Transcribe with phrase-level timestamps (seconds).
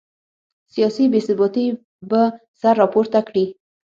[0.73, 1.65] سیاسي بې ثباتي
[2.09, 2.21] به
[2.59, 3.45] سر راپورته کړي.